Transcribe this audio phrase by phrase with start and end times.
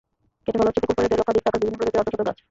[0.43, 2.37] কেটে ফেলা হচ্ছে পুকুরপাড়ের দেড় লক্ষাধিক টাকার বিভিন্ন প্রজাতির অর্ধশত গাছ।